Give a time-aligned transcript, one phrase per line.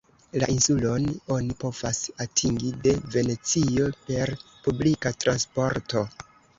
[0.43, 1.05] La insulon
[1.35, 4.35] oni povas atingi de Venecio per
[4.67, 6.09] publika transporto.